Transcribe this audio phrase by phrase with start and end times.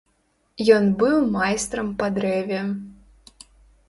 [0.77, 2.61] Ён быў майстрам па дрэве.